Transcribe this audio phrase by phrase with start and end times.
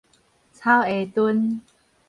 [0.51, 1.61] 草鞋墩